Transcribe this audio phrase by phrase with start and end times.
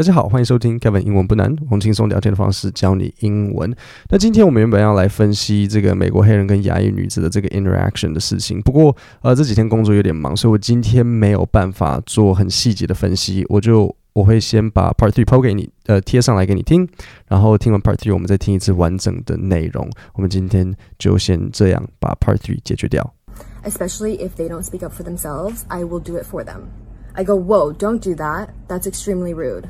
[0.00, 3.70] 大家好，欢迎收听 Kevin 英文不难，用轻松聊天的方式教你英文。
[4.08, 16.88] 那今天我们原本要来分析这个美国黑人跟亚裔女子的这个 interaction 的事情，不过呃这几天工作有点忙，所以我今天没有办法做很细节的分析，我就我会先把 Part Three 抛给你，呃贴上来给你听，
[17.28, 19.86] 然后听完 Part Three 我们再听一次完整的内容。
[20.14, 23.12] 我们今天就先这样把 Part Three 解决掉。
[23.64, 26.70] especially if they don't speak up for themselves, I will do it for them.
[27.12, 28.48] I go, whoa, don't do that.
[28.66, 29.64] That's extremely rude.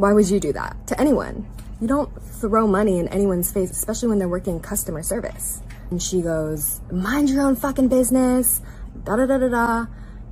[0.00, 1.46] Why would you do that to anyone?
[1.78, 5.60] You don't throw money in anyone's face, especially when they're working customer service.
[5.90, 8.62] And she goes, mind your own fucking business,
[9.04, 9.86] da da da da da,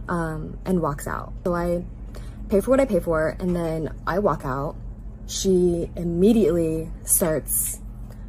[0.08, 1.34] um, and walks out.
[1.44, 1.84] So I
[2.48, 4.74] pay for what I pay for, and then I walk out.
[5.26, 7.78] She immediately starts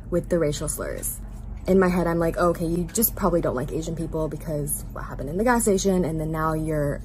[0.10, 1.22] with the racial slurs
[1.68, 4.84] in my head, I'm like, oh, okay, you just probably don't like Asian people because
[4.92, 7.00] what happened in the gas station, and then now you're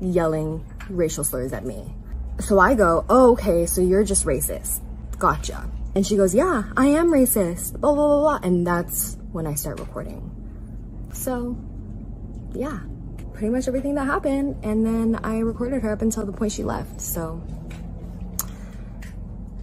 [0.00, 1.94] yelling racial slurs at me.
[2.40, 4.80] So I go, oh, okay, so you're just racist.
[5.18, 5.68] Gotcha.
[5.94, 8.48] And she goes, yeah, I am racist, blah, blah, blah, blah.
[8.48, 10.30] And that's when I start recording.
[11.12, 11.56] So,
[12.54, 12.80] yeah,
[13.34, 14.64] pretty much everything that happened.
[14.64, 17.00] And then I recorded her up until the point she left.
[17.00, 17.42] So,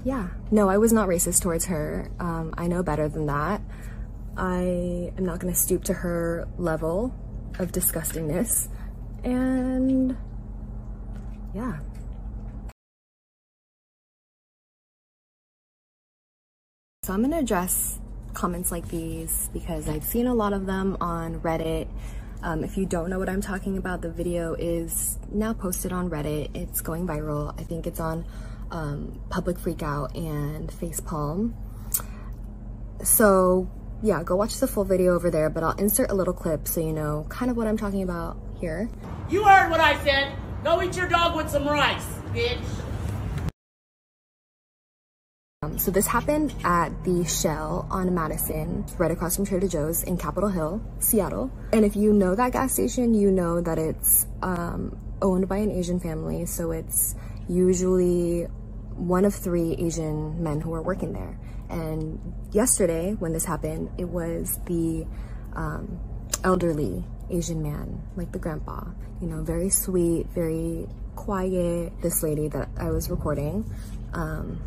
[0.03, 2.11] yeah, no, I was not racist towards her.
[2.19, 3.61] Um, I know better than that.
[4.35, 7.13] I am not going to stoop to her level
[7.57, 8.67] of disgustingness.
[9.23, 10.15] And
[11.55, 11.79] yeah.
[17.07, 18.01] So I'm to address
[18.33, 21.87] comments like these because I've seen a lot of them on Reddit.
[22.43, 26.09] Um, if you don't know what I'm talking about, the video is now posted on
[26.09, 26.53] Reddit.
[26.53, 27.57] It's going viral.
[27.57, 28.25] I think it's on
[28.71, 31.53] um, Public Freakout and Facepalm.
[33.05, 33.71] So
[34.03, 36.81] yeah, go watch the full video over there, but I'll insert a little clip so
[36.81, 38.89] you know kind of what I'm talking about here.
[39.29, 40.35] You heard what I said.
[40.61, 42.59] Go eat your dog with some rice, bitch.
[45.77, 50.49] So this happened at the Shell on Madison, right across from Trader Joe's in Capitol
[50.49, 51.51] Hill, Seattle.
[51.71, 55.69] And if you know that gas station, you know that it's um, owned by an
[55.69, 56.47] Asian family.
[56.47, 57.15] So it's
[57.47, 58.43] usually
[58.95, 61.39] one of three Asian men who are working there.
[61.69, 65.05] And yesterday, when this happened, it was the
[65.53, 65.99] um,
[66.43, 68.83] elderly Asian man, like the grandpa,
[69.21, 71.93] you know, very sweet, very quiet.
[72.01, 73.71] This lady that I was recording,
[74.13, 74.59] um,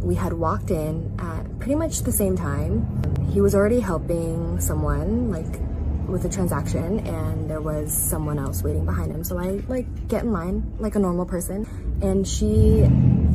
[0.00, 2.86] we had walked in at pretty much the same time.
[3.32, 5.60] He was already helping someone, like
[6.08, 9.22] with a transaction, and there was someone else waiting behind him.
[9.22, 11.66] So I like get in line like a normal person.
[12.02, 12.88] And she,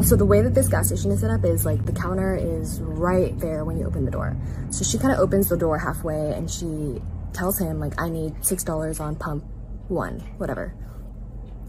[0.03, 2.81] so the way that this gas station is set up is like the counter is
[2.81, 4.35] right there when you open the door.
[4.72, 7.02] So she kind of opens the door halfway and she
[7.34, 9.44] tells him, like, I need $6 on pump
[9.88, 10.73] one, whatever.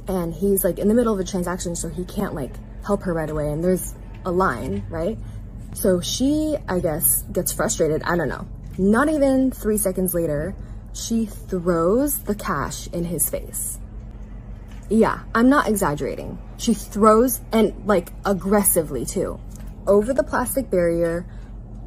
[0.07, 2.53] And he's like in the middle of a transaction, so he can't like
[2.85, 3.51] help her right away.
[3.51, 3.95] And there's
[4.25, 5.19] a line, right?
[5.75, 8.03] So she, I guess, gets frustrated.
[8.05, 8.47] I don't know.
[8.79, 10.55] Not even three seconds later,
[10.93, 13.79] she throws the cash in his face.
[14.89, 16.39] Yeah, I'm not exaggerating.
[16.57, 19.41] She throws, and like aggressively too,
[19.87, 21.27] over the plastic barrier,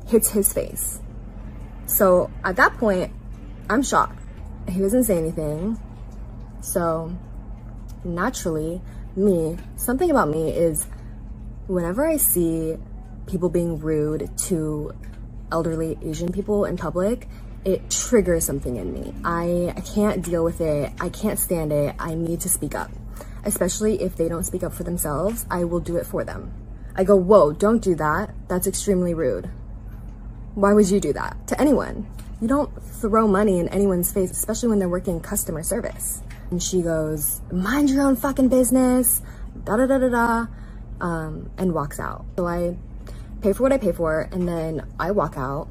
[0.08, 1.00] hits his face.
[1.86, 3.14] So at that point,
[3.70, 4.20] I'm shocked.
[4.68, 5.80] He doesn't say anything.
[6.62, 7.16] So
[8.04, 8.82] naturally,
[9.16, 10.86] me, something about me is
[11.68, 12.78] whenever I see
[13.28, 14.94] people being rude to
[15.52, 17.28] elderly Asian people in public,
[17.66, 19.14] it triggers something in me.
[19.24, 20.92] I, I can't deal with it.
[21.00, 21.96] I can't stand it.
[22.00, 22.90] I need to speak up.
[23.44, 26.54] Especially if they don't speak up for themselves, I will do it for them.
[26.96, 28.34] I go, whoa, don't do that.
[28.48, 29.50] That's extremely rude.
[30.56, 32.08] Why would you do that to anyone?
[32.42, 36.22] You don't throw money in anyone's face, especially when they're working customer service.
[36.50, 39.22] And she goes, mind your own fucking business,
[39.66, 40.48] da da da da da,
[41.02, 42.26] um, and walks out.
[42.38, 42.78] So I
[43.42, 45.68] pay for what I pay for, and then I walk out.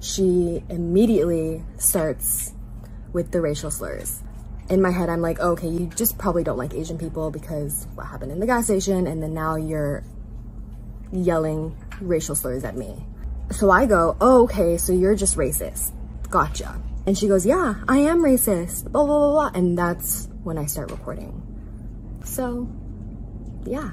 [0.00, 2.52] She immediately starts
[3.12, 4.22] with the racial slurs.
[4.68, 7.86] In my head, I'm like, oh, okay, you just probably don't like Asian people because
[7.94, 10.04] what happened in the gas station, and then now you're
[11.10, 13.04] yelling racial slurs at me.
[13.50, 15.92] So I go, oh, okay, so you're just racist.
[16.30, 16.80] Gotcha.
[17.06, 19.58] And she goes, yeah, I am racist, blah, blah, blah, blah.
[19.58, 21.42] And that's when I start recording.
[22.24, 22.68] So,
[23.64, 23.90] yeah,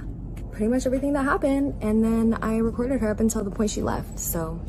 [0.56, 1.76] pretty much everything that happened.
[1.82, 4.18] And then I recorded her up until the point she left.
[4.18, 4.62] So,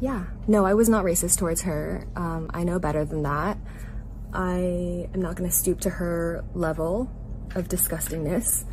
[0.00, 2.04] yeah, no, I was not racist towards her.
[2.16, 3.58] Um, I know better than that.
[4.34, 7.10] I am not going to stoop to her level
[7.54, 8.64] of disgustingness.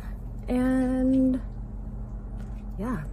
[0.48, 1.40] And
[2.76, 3.04] yeah,